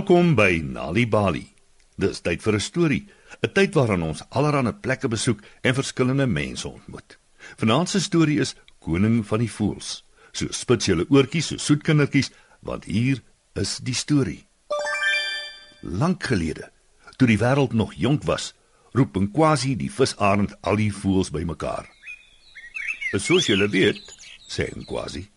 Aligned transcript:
Welkom 0.00 0.30
by 0.32 0.62
Nali 0.64 1.02
Bali. 1.04 1.42
Dis 2.00 2.22
tyd 2.24 2.40
vir 2.40 2.54
'n 2.56 2.60
storie, 2.60 3.04
'n 3.44 3.52
tyd 3.52 3.74
waarin 3.74 4.02
ons 4.02 4.22
allerlei 4.30 4.72
plekke 4.72 5.08
besoek 5.08 5.42
en 5.60 5.74
verskillende 5.74 6.26
mense 6.26 6.68
ontmoet. 6.68 7.18
Vanaand 7.58 7.88
se 7.88 8.00
storie 8.00 8.40
is 8.40 8.54
Koning 8.78 9.26
van 9.26 9.38
die 9.38 9.50
Voëls. 9.50 10.04
So 10.32 10.46
spits 10.50 10.86
julle 10.86 11.04
oortjies, 11.10 11.46
so 11.46 11.56
soet 11.56 11.82
kindertjies, 11.82 12.30
want 12.62 12.84
hier 12.84 13.22
is 13.54 13.76
die 13.82 13.94
storie. 13.94 14.46
Lank 15.82 16.24
gelede, 16.24 16.72
toe 17.18 17.28
die 17.28 17.38
wêreld 17.38 17.72
nog 17.72 17.92
jonk 17.92 18.24
was, 18.24 18.54
roep 18.92 19.16
'n 19.16 19.30
quasi 19.30 19.76
die 19.76 19.92
visarend 19.92 20.56
al 20.62 20.76
die 20.76 20.92
voëls 20.92 21.30
bymekaar. 21.30 21.86
"Soos 23.12 23.46
julle 23.46 23.68
weet," 23.68 24.00
sê 24.48 24.64
'n 24.76 24.84
quasi, 24.84 25.28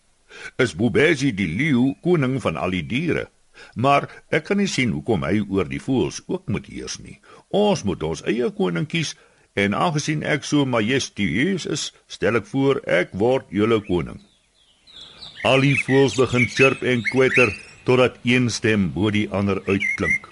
"is 0.57 0.73
Bobesi 0.75 1.33
die 1.33 1.47
leeu 1.47 1.95
koning 2.01 2.41
van 2.41 2.55
al 2.55 2.69
die 2.69 2.85
diere." 2.85 3.32
Maar 3.75 4.09
ek 4.29 4.47
kan 4.49 4.59
nie 4.61 4.69
sien 4.71 4.93
hoekom 4.95 5.25
hy 5.27 5.41
oor 5.49 5.69
die 5.69 5.81
voëls 5.81 6.21
ook 6.27 6.49
moet 6.49 6.67
heers 6.71 6.99
nie. 6.99 7.19
Ons 7.49 7.83
moet 7.87 8.03
ons 8.03 8.23
eie 8.29 8.49
koning 8.57 8.87
kies 8.89 9.15
en 9.53 9.75
aangesien 9.77 10.23
ek 10.25 10.45
so 10.47 10.65
majestueus 10.65 11.67
is, 11.69 11.91
stel 12.07 12.39
ek 12.41 12.49
voor 12.49 12.81
ek 12.89 13.13
word 13.13 13.49
julle 13.53 13.79
koning. 13.85 14.21
Al 15.45 15.61
die 15.65 15.75
voëls 15.85 16.17
begin 16.17 16.47
chirp 16.49 16.83
en 16.87 17.03
kwetter 17.11 17.51
totdat 17.85 18.17
een 18.23 18.49
stem 18.49 18.89
bo 18.95 19.11
die 19.11 19.27
ander 19.29 19.59
uitklink. 19.67 20.29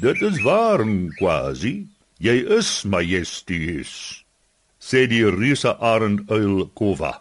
Dit 0.00 0.20
is 0.22 0.42
waar, 0.44 0.84
quasi. 1.16 1.86
Jy 2.20 2.36
is 2.58 2.68
majestueus, 2.88 3.92
sê 4.80 5.04
die 5.08 5.24
reuse 5.28 5.74
arend 5.84 6.30
uil 6.32 6.68
Kova. 6.72 7.18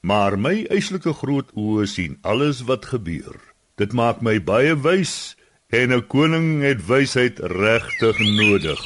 Maar 0.00 0.38
my 0.40 0.54
eislike 0.72 1.12
groot 1.20 1.50
oë 1.52 1.84
sien 1.86 2.16
alles 2.22 2.62
wat 2.68 2.88
gebeur. 2.88 3.36
Dit 3.82 3.96
maak 3.98 4.20
my 4.22 4.36
baie 4.38 4.76
wys 4.78 5.34
en 5.74 5.90
'n 5.90 6.06
koning 6.06 6.62
het 6.62 6.86
wysheid 6.86 7.40
regtig 7.42 8.18
nodig. 8.38 8.78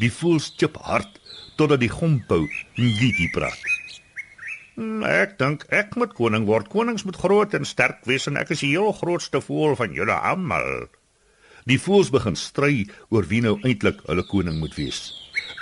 Die 0.00 0.08
voels 0.18 0.46
chip 0.56 0.78
hard 0.80 1.20
totdat 1.58 1.80
die 1.84 1.92
gompou 1.92 2.48
ngiti 2.76 3.28
praat. 3.34 3.60
Hmm, 4.76 5.04
ek 5.04 5.36
dink 5.38 5.66
ek 5.68 5.92
moet 6.00 6.16
koning 6.16 6.48
word. 6.48 6.72
Konings 6.72 7.04
moet 7.04 7.20
groot 7.20 7.52
en 7.54 7.68
sterk 7.68 8.00
wees 8.08 8.26
en 8.26 8.40
ek 8.40 8.56
is 8.56 8.64
die 8.64 8.72
heel 8.72 8.92
grootste 8.96 9.44
voël 9.44 9.76
van 9.76 9.92
julle 9.92 10.16
almal. 10.16 10.88
Die 11.68 11.78
voels 11.78 12.08
begin 12.10 12.36
stry 12.36 12.86
oor 13.10 13.28
wie 13.28 13.44
nou 13.44 13.58
eintlik 13.60 14.00
hulle 14.06 14.24
koning 14.24 14.56
moet 14.58 14.74
wees. 14.80 15.12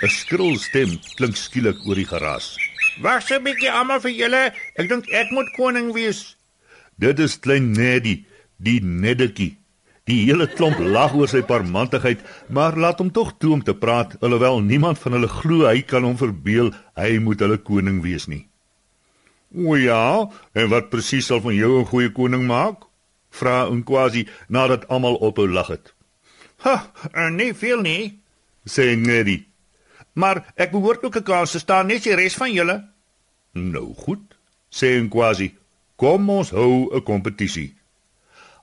'n 0.03 0.07
Skril 0.07 0.55
stem 0.55 0.99
klink 1.17 1.35
skielik 1.35 1.83
oor 1.85 1.99
die 1.99 2.07
geraas. 2.07 2.55
Wag 3.01 3.27
'n 3.31 3.43
bietjie 3.43 3.71
almal 3.71 3.99
vir 3.99 4.11
julle. 4.11 4.53
Ek 4.75 4.87
dink 4.87 5.09
ek 5.11 5.31
moet 5.31 5.51
koning 5.57 5.91
wees. 5.91 6.37
Dit 7.01 7.17
is 7.19 7.39
klein 7.41 7.71
Neddy, 7.73 8.19
die 8.61 8.77
Neddetjie. 8.81 9.55
Die 10.05 10.19
hele 10.27 10.45
klomp 10.49 10.77
lag 10.81 11.15
oor 11.17 11.29
sy 11.29 11.41
parmantigheid, 11.45 12.21
maar 12.53 12.75
laat 12.77 12.99
hom 13.01 13.09
tog 13.13 13.31
toe 13.41 13.55
om 13.55 13.63
te 13.65 13.73
praat, 13.73 14.13
alhoewel 14.21 14.59
niemand 14.61 14.99
van 15.01 15.15
hulle 15.17 15.29
glo 15.29 15.65
hy 15.65 15.81
kan 15.87 16.05
hom 16.05 16.17
verbeel 16.19 16.69
hy 16.99 17.15
moet 17.25 17.41
hulle 17.41 17.57
koning 17.57 18.01
wees 18.05 18.27
nie. 18.29 18.43
"O 19.51 19.75
ja, 19.75 20.29
en 20.53 20.69
wat 20.69 20.89
presies 20.89 21.25
sal 21.25 21.41
van 21.41 21.55
jou 21.55 21.79
'n 21.79 21.89
goeie 21.89 22.11
koning 22.11 22.45
maak?" 22.45 22.85
vra 23.29 23.69
Nkwasi 23.69 24.27
nadat 24.47 24.87
almal 24.87 25.15
ophou 25.15 25.47
lag 25.47 25.67
het. 25.67 25.93
"Ha, 26.57 26.91
en 27.13 27.35
nee 27.35 27.53
veel 27.53 27.81
nie," 27.81 28.19
sê 28.65 28.95
Neddy. 28.95 29.45
"Maar 30.13 30.53
ek 30.55 30.71
behoort 30.71 31.03
ook 31.03 31.15
'n 31.17 31.23
kans 31.23 31.51
te 31.51 31.59
staan 31.59 31.87
net 31.87 32.03
die 32.03 32.15
res 32.15 32.35
van 32.35 32.53
julle." 32.53 32.89
"Nou 33.53 33.93
goed," 33.93 34.37
sê 34.69 35.01
Nkwasi. 35.01 35.60
Kom 36.01 36.29
ons 36.33 36.49
hou 36.49 36.89
'n 36.89 37.03
kompetisie. 37.03 37.75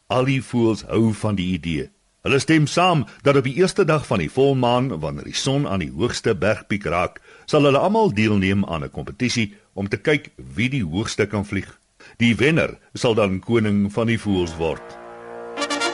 Al 0.06 0.24
die 0.24 0.42
voëls 0.42 0.82
hou 0.90 1.12
van 1.14 1.34
die 1.34 1.52
idee. 1.54 1.90
Hulle 2.22 2.38
stem 2.38 2.66
saam 2.66 3.06
dat 3.22 3.36
op 3.36 3.44
die 3.44 3.54
eerste 3.54 3.84
dag 3.84 4.06
van 4.06 4.18
die 4.18 4.30
volmaan, 4.30 4.98
wanneer 5.00 5.24
die 5.24 5.34
son 5.34 5.68
aan 5.68 5.78
die 5.78 5.92
hoogste 5.92 6.34
bergpiek 6.34 6.84
raak, 6.84 7.20
sal 7.46 7.62
hulle 7.62 7.78
almal 7.78 8.10
deelneem 8.12 8.64
aan 8.64 8.82
'n 8.84 8.90
kompetisie 8.90 9.54
om 9.72 9.88
te 9.88 9.96
kyk 9.96 10.30
wie 10.54 10.68
die 10.68 10.82
hoogste 10.84 11.26
kan 11.26 11.46
vlieg. 11.46 11.78
Die 12.16 12.36
wenner 12.36 12.78
sal 12.94 13.14
dan 13.14 13.38
koning 13.40 13.92
van 13.92 14.06
die 14.06 14.18
voëls 14.18 14.56
word. 14.56 14.98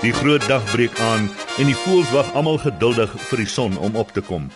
Die 0.00 0.12
groot 0.12 0.49
dag 0.49 0.65
breek 0.72 0.99
aan 0.99 1.28
en 1.59 1.66
die 1.66 1.81
voëls 1.84 2.11
wag 2.11 2.34
almal 2.34 2.59
geduldig 2.59 3.21
vir 3.21 3.38
die 3.38 3.53
son 3.56 3.76
om 3.78 3.97
op 3.97 4.12
te 4.12 4.21
kom. 4.21 4.50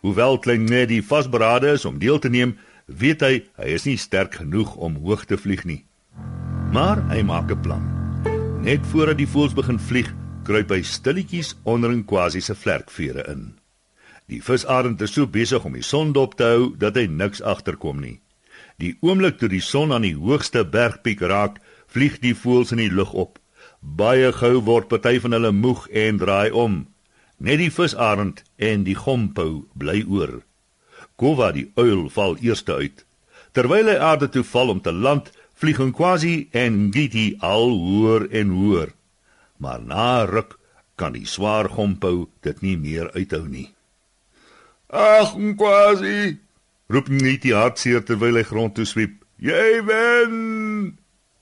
Hoewel 0.00 0.38
klein 0.38 0.64
Neddy 0.64 1.02
vasberade 1.02 1.72
is 1.72 1.84
om 1.84 1.98
deel 1.98 2.18
te 2.18 2.28
neem, 2.28 2.58
weet 2.86 3.20
hy 3.20 3.44
hy 3.56 3.64
is 3.64 3.84
nie 3.84 3.96
sterk 3.96 4.34
genoeg 4.34 4.76
om 4.76 4.96
hoog 4.96 5.24
te 5.24 5.38
vlieg 5.38 5.64
nie. 5.64 5.84
Maar 6.70 7.00
hy 7.10 7.22
maak 7.22 7.50
'n 7.50 7.60
plan. 7.60 7.82
Net 8.62 8.86
voordat 8.86 9.16
die 9.16 9.28
voëls 9.28 9.54
begin 9.54 9.78
vlieg, 9.78 10.14
kruip 10.46 10.70
hy 10.70 10.82
stilletjies 10.82 11.56
onder 11.62 11.90
'n 11.90 12.04
quasi 12.04 12.40
se 12.40 12.54
vlerkvere 12.54 13.24
in. 13.28 13.58
Die 14.26 14.42
visarend 14.42 15.00
is 15.00 15.12
so 15.12 15.26
besig 15.26 15.64
om 15.64 15.72
die 15.72 15.82
son 15.82 16.12
dop 16.12 16.36
te 16.36 16.44
hou 16.44 16.76
dat 16.78 16.94
hy 16.94 17.06
niks 17.06 17.42
agterkom 17.42 18.00
nie. 18.00 18.20
Die 18.76 18.96
oomblik 19.00 19.38
toe 19.38 19.48
die 19.48 19.60
son 19.60 19.92
aan 19.92 20.02
die 20.02 20.14
hoogste 20.14 20.64
bergpiek 20.64 21.20
raak, 21.20 21.58
vlieg 21.86 22.18
die 22.18 22.34
voëls 22.34 22.72
in 22.72 22.78
die 22.78 22.92
lug 22.92 23.12
op. 23.12 23.38
Baie 23.80 24.32
gou 24.32 24.60
word 24.60 24.88
party 24.88 25.20
van 25.20 25.32
hulle 25.32 25.52
moeg 25.52 25.88
en 25.88 26.18
draai 26.18 26.50
om. 26.50 26.86
Net 27.38 27.58
die 27.58 27.70
visarend 27.70 28.44
en 28.56 28.84
die 28.84 28.94
gompou 28.94 29.66
bly 29.74 30.04
oor. 30.08 30.42
Kova 31.16 31.52
die 31.52 31.72
uil 31.74 32.08
val 32.08 32.36
eerste 32.40 32.74
uit. 32.74 33.04
Terwyl 33.52 33.88
hy 33.88 33.98
aarde 33.98 34.28
toe 34.28 34.44
val 34.44 34.68
om 34.68 34.80
te 34.80 34.92
land, 34.92 35.32
vlieg 35.60 35.80
en 35.84 35.92
quasi 35.92 36.34
en 36.56 36.88
giti 36.94 37.34
al 37.44 37.74
hoër 37.76 38.28
en 38.40 38.54
hoër. 38.56 38.94
Maar 39.60 39.80
na 39.84 40.24
ruk 40.24 40.56
kan 40.96 41.12
die 41.12 41.28
swaar 41.28 41.68
gompou 41.68 42.30
dit 42.44 42.62
nie 42.64 42.76
meer 42.76 43.12
uithou 43.16 43.44
nie. 43.48 43.68
Ag, 44.88 45.36
quasi! 45.56 46.40
roep 46.90 47.08
Niti 47.08 47.52
hartseer 47.54 48.02
terwyl 48.02 48.40
hy 48.40 48.46
grond 48.48 48.74
toe 48.74 48.86
swiep. 48.88 49.20
Jy 49.38 49.82
wen! 49.86 50.34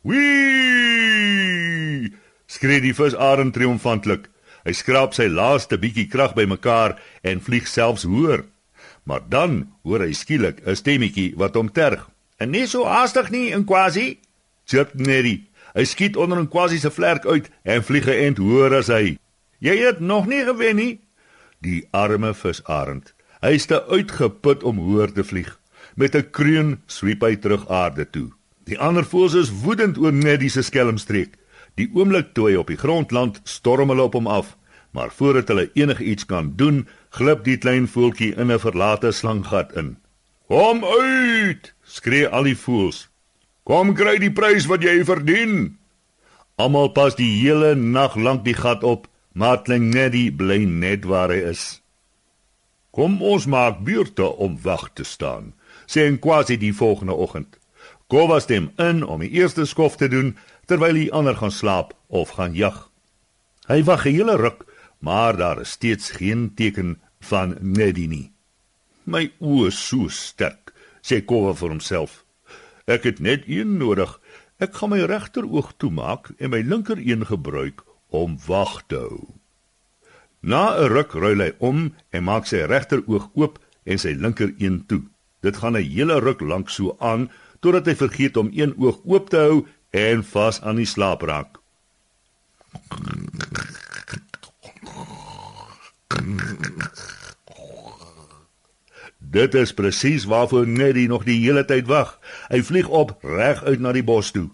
Wee! 0.05 2.11
skree 2.49 2.83
die 2.85 2.95
visarend 2.97 3.55
triomfantlik. 3.57 4.29
Hy 4.67 4.75
skraap 4.77 5.17
sy 5.17 5.31
laaste 5.33 5.79
bietjie 5.81 6.09
krag 6.13 6.35
bymekaar 6.37 6.99
en 7.25 7.41
vlieg 7.45 7.69
selfs 7.71 8.05
hoër. 8.09 8.45
Maar 9.09 9.25
dan 9.33 9.61
hoor 9.87 10.05
hy 10.05 10.13
skielik 10.13 10.61
'n 10.67 10.77
stemmetjie 10.77 11.33
wat 11.37 11.57
hom 11.57 11.73
terg. 11.73 12.05
En 12.39 12.53
nie 12.55 12.67
so 12.71 12.87
haastig 12.87 13.31
nie 13.35 13.51
in 13.51 13.65
quasi. 13.67 14.21
Chip 14.65 14.95
Neddy. 14.95 15.49
Hy 15.75 15.85
skiet 15.85 16.17
onder 16.17 16.39
'n 16.39 16.49
quasi 16.49 16.79
se 16.79 16.91
vlerk 16.91 17.27
uit 17.27 17.51
en 17.63 17.83
vlieg 17.83 18.05
geënt 18.05 18.39
hoër 18.39 18.75
as 18.79 18.87
hy. 18.87 19.19
Jy 19.59 19.77
het 19.77 20.01
nog 20.01 20.27
nie 20.27 20.45
gewen 20.45 20.77
nie. 20.77 21.01
Die 21.61 21.89
arme 21.91 22.35
visarend. 22.35 23.15
Hy 23.41 23.55
is 23.55 23.67
te 23.67 23.83
uitgeput 23.87 24.63
om 24.63 24.79
hoër 24.79 25.13
te 25.13 25.25
vlieg. 25.25 25.59
Met 25.95 26.15
'n 26.15 26.31
kreun 26.31 26.81
swiep 26.87 27.23
hy 27.23 27.37
terug 27.37 27.69
aarde 27.69 28.11
toe. 28.11 28.31
Die 28.65 28.79
ander 28.79 29.05
voëls 29.05 29.35
is 29.35 29.51
woedend 29.51 29.99
oor 29.99 30.13
Neddy 30.13 30.49
se 30.49 30.63
skelmstreek. 30.63 31.35
Die 31.75 31.91
oomblik 31.95 32.35
toe 32.35 32.51
hy 32.51 32.57
op 32.57 32.67
die 32.67 32.77
grond 32.77 33.11
land, 33.11 33.41
storm 33.45 33.89
hulle 33.89 34.03
op 34.03 34.13
hom 34.13 34.27
af. 34.27 34.57
Maar 34.91 35.11
voordat 35.11 35.49
hulle 35.49 35.71
enigiets 35.75 36.27
kan 36.27 36.53
doen, 36.57 36.87
glip 37.11 37.45
die 37.45 37.57
klein 37.57 37.89
voeltjie 37.89 38.35
in 38.35 38.53
'n 38.53 38.59
verlate 38.59 39.13
slanggat 39.13 39.73
in. 39.77 39.97
"Kom 40.49 40.85
uit!" 40.85 41.75
skree 41.85 42.29
al 42.29 42.49
die 42.49 42.57
voëls. 42.57 43.09
Kom 43.69 43.93
kry 43.95 44.17
die 44.17 44.33
prys 44.33 44.65
wat 44.67 44.83
jy 44.83 45.05
verdien. 45.05 45.77
Almal 46.57 46.89
pas 46.97 47.15
die 47.19 47.29
hele 47.41 47.75
nag 47.77 48.17
lank 48.17 48.45
die 48.45 48.57
gat 48.57 48.83
op, 48.83 49.09
maar 49.33 49.61
Klingedi 49.63 50.31
bly 50.33 50.65
net 50.65 51.05
waar 51.05 51.29
hy 51.29 51.43
is. 51.53 51.83
Kom 52.91 53.21
ons 53.23 53.47
maak 53.47 53.85
buurte 53.85 54.25
om 54.25 54.57
wag 54.65 54.89
te 54.97 55.05
staan, 55.05 55.53
sê 55.87 56.09
en 56.09 56.17
quasi 56.19 56.57
die 56.57 56.73
volgende 56.73 57.15
oggend. 57.15 57.59
Kova 58.09 58.41
stem 58.41 58.71
in 58.81 59.05
om 59.05 59.21
die 59.21 59.31
eerste 59.37 59.67
skof 59.69 60.01
te 60.01 60.09
doen 60.09 60.33
terwyl 60.67 60.97
die 60.97 61.13
ander 61.13 61.37
gaan 61.37 61.53
slaap 61.53 61.93
of 62.09 62.33
gaan 62.41 62.57
jag. 62.57 62.89
Hy 63.69 63.85
wag 63.85 64.07
'n 64.07 64.17
hele 64.17 64.37
ruk, 64.37 64.65
maar 64.99 65.37
daar 65.37 65.61
is 65.61 65.77
steeds 65.77 66.11
geen 66.11 66.55
teken 66.55 67.01
van 67.21 67.57
Neddy 67.61 68.07
nie. 68.07 68.33
My 69.09 69.25
oë 69.41 69.71
so 69.73 70.11
sterk, 70.13 70.75
sê 71.01 71.23
Kova 71.25 71.55
vir 71.57 71.73
homself. 71.73 72.25
Ek 72.85 73.07
het 73.09 73.23
net 73.25 73.47
een 73.49 73.79
nodig. 73.81 74.11
Ek 74.61 74.75
gaan 74.77 74.93
my 74.93 75.01
regteroog 75.09 75.71
toemaak 75.81 76.29
en 76.37 76.53
my 76.53 76.61
linker 76.61 77.01
een 77.01 77.25
gebruik 77.31 77.81
om 78.13 78.37
wag 78.45 78.83
te 78.93 79.01
hou. 79.01 79.23
Na 80.41 80.77
'n 80.77 80.93
ruk 80.93 81.13
ruil 81.13 81.41
hy 81.41 81.53
om 81.59 81.95
en 82.13 82.25
maak 82.25 82.47
sy 82.47 82.61
regteroog 82.69 83.31
oop 83.35 83.59
en 83.85 83.99
sy 83.99 84.13
linker 84.13 84.53
een 84.59 84.85
toe. 84.87 85.03
Dit 85.41 85.57
gaan 85.57 85.77
'n 85.77 85.89
hele 85.89 86.21
ruk 86.21 86.41
lank 86.41 86.69
so 86.69 86.97
aan 87.01 87.31
totdat 87.61 87.87
hy 87.87 87.95
vergeet 87.95 88.37
om 88.37 88.51
een 88.53 88.75
oog 88.77 89.01
oop 89.05 89.31
te 89.31 89.37
hou 89.37 89.67
en 89.91 90.25
vas 90.25 90.61
aan 90.61 90.77
die 90.77 90.87
slaap 90.87 91.23
raak. 91.23 91.59
Dit 99.31 99.55
is 99.55 99.75
presies 99.75 100.25
waarvoor 100.25 100.67
Neddy 100.67 101.07
nog 101.07 101.25
die 101.25 101.41
hele 101.43 101.65
tyd 101.69 101.87
wag. 101.87 102.15
Hy 102.49 102.63
vlieg 102.65 102.89
op 102.89 103.19
reg 103.21 103.61
uit 103.65 103.81
na 103.81 103.93
die 103.93 104.05
bos 104.05 104.31
toe. 104.33 104.49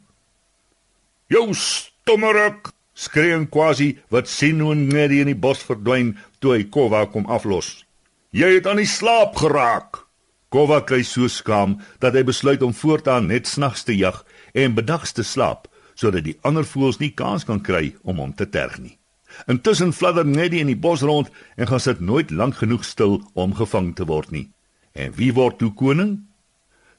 "Jou 1.30 1.54
stommerik!" 1.54 2.72
Skreeu 2.94 3.46
quasi 3.46 3.98
wat 4.08 4.28
sien 4.28 4.60
hoe 4.60 4.74
net 4.74 5.10
in 5.10 5.26
die 5.26 5.38
bos 5.38 5.62
verdwyn 5.62 6.16
toe 6.38 6.52
hy 6.54 6.64
Kova 6.64 7.06
kom 7.06 7.26
aflos. 7.26 7.84
Jy 8.30 8.54
het 8.54 8.66
aan 8.66 8.76
die 8.76 8.86
slaap 8.86 9.36
geraak. 9.36 10.06
Kova 10.48 10.80
kry 10.80 11.02
so 11.02 11.28
skaam 11.28 11.80
dat 11.98 12.14
hy 12.14 12.22
besluit 12.22 12.62
om 12.62 12.74
voortaan 12.74 13.26
net 13.26 13.46
snags 13.46 13.82
te 13.82 13.96
jag 13.96 14.24
en 14.54 14.74
bedags 14.74 15.12
te 15.12 15.22
slaap 15.22 15.66
sodat 15.94 16.24
die 16.24 16.38
ander 16.42 16.64
voëls 16.64 16.98
nie 16.98 17.10
kans 17.10 17.44
kan 17.44 17.60
kry 17.62 17.94
om 18.02 18.18
hom 18.18 18.34
te 18.34 18.46
terg 18.46 18.78
nie. 18.78 18.98
Intussen 19.46 19.92
fladder 19.92 20.26
Neddy 20.26 20.58
in 20.62 20.70
die 20.70 20.78
bos 20.78 21.02
rond 21.02 21.30
en 21.56 21.66
gaan 21.66 21.80
sit 21.80 22.00
nooit 22.00 22.30
lank 22.30 22.54
genoeg 22.62 22.84
stil 22.84 23.22
om 23.34 23.54
gevang 23.54 23.94
te 23.94 24.06
word 24.06 24.30
nie. 24.30 24.53
En 24.94 25.10
wie 25.18 25.32
word 25.34 25.58
toe 25.58 25.72
koning? 25.74 26.20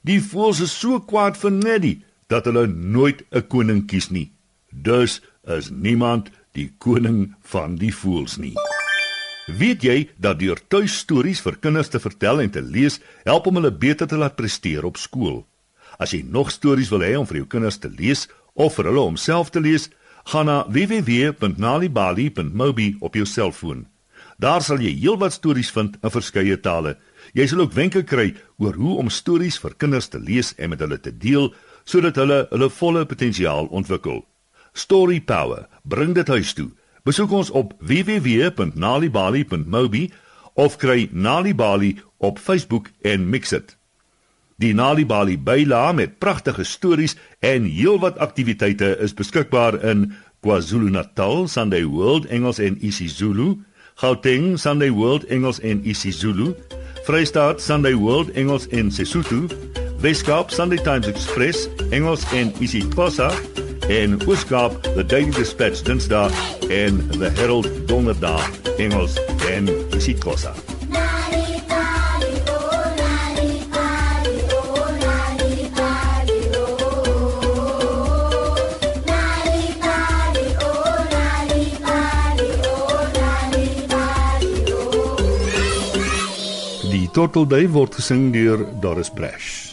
Die 0.03 0.19
voëls 0.21 0.59
is 0.65 0.74
so 0.75 1.00
kwaad 1.00 1.38
vir 1.39 1.53
Neddy 1.56 1.94
dat 2.27 2.45
hulle 2.50 2.68
nooit 2.68 3.24
'n 3.31 3.47
koning 3.47 3.88
kies 3.88 4.09
nie. 4.09 4.31
Dus 4.69 5.21
is 5.47 5.69
niemand 5.69 6.30
die 6.51 6.74
koning 6.77 7.36
van 7.42 7.75
die 7.75 7.95
voëls 7.95 8.38
nie. 8.38 8.53
Weet 9.45 9.83
jy 9.83 10.09
dat 10.18 10.39
deur 10.39 10.68
tuistories 10.68 11.42
vir 11.42 11.56
kinders 11.62 11.89
te 11.89 12.00
vertel 12.00 12.42
en 12.42 12.50
te 12.50 12.62
lees 12.62 13.00
help 13.24 13.47
om 13.47 13.56
hulle 13.56 13.71
beter 13.71 14.07
te 14.07 14.18
laat 14.18 14.36
presteer 14.36 14.86
op 14.86 14.97
skool? 14.97 15.47
As 16.00 16.12
jy 16.12 16.24
nog 16.25 16.51
stories 16.51 16.89
wil 16.89 17.01
hê 17.01 17.18
om 17.18 17.27
vir 17.27 17.38
jou 17.38 17.47
kinders 17.47 17.77
te 17.77 17.89
lees 17.89 18.27
of 18.53 18.75
vir 18.75 18.86
hulle 18.86 19.00
om 19.00 19.18
self 19.18 19.50
te 19.50 19.59
lees, 19.59 19.89
gaan 20.25 20.45
na 20.45 20.65
www.nalibali.mobi 20.68 22.95
op 23.00 23.15
jou 23.15 23.25
selfoon. 23.25 23.86
Daar 24.38 24.62
sal 24.62 24.80
jy 24.83 24.92
heelwat 25.00 25.33
stories 25.33 25.72
vind 25.72 25.95
in 26.04 26.12
verskeie 26.12 26.60
tale. 26.60 26.98
Jy 27.33 27.48
sal 27.48 27.60
ook 27.63 27.74
wenke 27.74 28.04
kry 28.04 28.36
oor 28.57 28.74
hoe 28.74 28.98
om 29.00 29.10
stories 29.10 29.60
vir 29.63 29.74
kinders 29.77 30.07
te 30.12 30.19
lees 30.19 30.54
en 30.57 30.69
met 30.74 30.80
hulle 30.83 31.00
te 31.00 31.18
deel 31.18 31.54
sodat 31.86 32.16
hulle 32.19 32.48
hulle 32.51 32.69
volle 32.69 33.06
potensiaal 33.06 33.68
ontwikkel. 33.72 34.25
Story 34.74 35.22
Power, 35.22 35.68
bring 35.83 36.16
dit 36.16 36.27
huis 36.27 36.54
toe. 36.54 36.69
Besoek 37.06 37.31
ons 37.31 37.50
op 37.54 37.74
www.nalibali.mobi 37.80 40.12
of 40.56 40.78
kry 40.81 41.10
Nalibali 41.12 42.00
op 42.18 42.39
Facebook 42.39 42.89
en 43.04 43.30
mix 43.30 43.50
dit. 43.54 43.78
Die 44.57 44.74
Nalibali 44.74 45.38
byla 45.38 45.92
met 45.92 46.19
pragtige 46.19 46.63
stories 46.63 47.16
en 47.39 47.63
heelwat 47.68 48.18
aktiwiteite 48.18 48.98
is 49.04 49.13
beskikbaar 49.13 49.83
in 49.83 50.16
KwaZulu-Natal, 50.45 51.48
Sunday 51.48 51.86
World 51.86 52.25
Engels 52.25 52.60
en 52.60 52.86
isiZulu, 52.86 53.57
Gauteng, 53.95 54.57
Sunday 54.59 54.89
World 54.89 55.24
Engels 55.30 55.59
en 55.59 55.81
isiZulu, 55.83 56.53
Vrystaat, 57.06 57.62
Sunday 57.62 57.95
World 57.95 58.30
Engels 58.36 58.68
en 58.68 58.92
Sesotho, 58.92 59.47
Weskaap, 60.01 60.51
Sunday 60.51 60.77
Times 60.77 61.07
Express 61.07 61.69
Engels 61.92 62.24
en 62.33 62.53
isiXhosa. 62.59 63.31
En 63.89 64.19
Ooskaap, 64.27 64.83
The 64.83 65.06
Daily 65.06 65.31
Dispatch 65.31 65.81
Dinsdae 65.81 66.30
en 66.69 67.07
The 67.09 67.30
Herald 67.30 67.88
Donderdag 67.88 68.50
Engels 68.77 69.19
en 69.50 69.69
isiXhosa. 69.95 70.75
Torteldui 87.15 87.69
word 87.71 87.95
gesing 87.95 88.33
deur 88.33 88.65
Doris 88.83 89.07
Brash. 89.07 89.64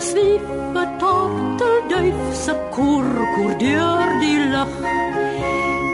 Rustig 0.00 0.40
swief 0.40 0.98
tortelduif 0.98 2.34
se 2.34 2.52
kurkur 2.72 3.58
deur 3.58 4.20
die 4.20 4.38
lug. 4.52 4.74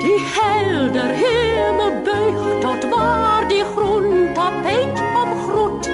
Die 0.03 0.21
helder 0.35 1.11
hemel 1.23 1.93
buig 2.05 2.61
tot 2.61 2.89
waar 2.91 3.49
die 3.49 3.65
groen 3.75 4.33
tapijt 4.35 5.01
opgroet. 5.23 5.89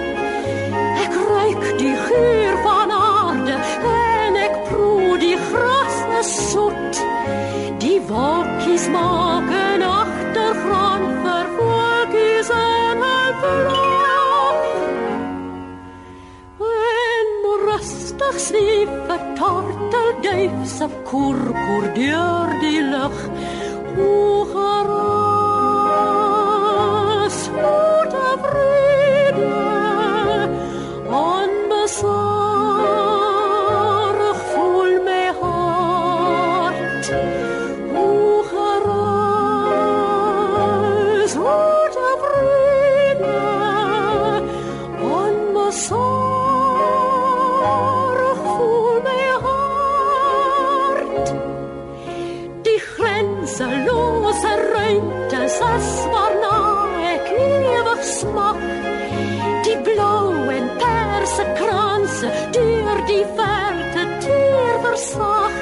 Ek 1.04 1.14
ruik 1.28 1.78
die 1.78 1.96
geur 2.08 2.56
van 2.62 2.90
aarde 2.90 3.56
en 3.92 4.36
ek 4.36 4.56
proe 4.68 5.18
die 5.18 5.36
gras 5.36 5.96
is 6.20 6.50
soet. 6.52 7.04
Die 7.78 8.00
wolkies 8.08 8.88
maak 8.88 9.48
'n 9.50 9.82
agtergrond 9.82 10.21
rustig 18.22 18.40
swief 18.40 18.90
'n 19.08 19.34
tortelduif 19.38 20.54
se 20.76 20.86
kurkur 21.08 21.84
deur 21.94 22.48
die 22.60 22.82
lug. 22.92 23.16
O, 23.98 24.44
geras, 24.52 25.11
die 63.22 63.30
verte 63.38 64.04
teer 64.24 64.78
versag. 64.82 65.54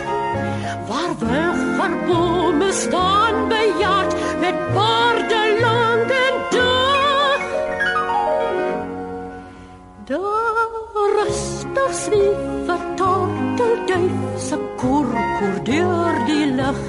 Waar 0.89 1.13
weggerbome 1.19 2.73
staan 2.73 3.49
bejaard 3.49 4.15
met 4.41 4.57
baarde 4.75 5.43
lang 5.61 6.11
en 6.27 6.37
dag. 6.57 7.45
Daar 10.05 10.69
rustig 11.17 11.93
swief 12.03 12.43
vertortelduif 12.67 14.41
se 14.49 14.59
kurkur 14.77 15.65
deur 15.65 16.25
die 16.27 16.47
lug. 16.47 16.83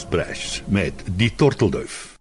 Brash 0.00 0.62
met 0.66 0.92
Die 1.16 1.34
Tortelduif. 1.34 2.11